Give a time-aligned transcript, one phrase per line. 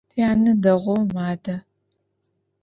[0.11, 1.55] Тянэ дэгъоу мадэ.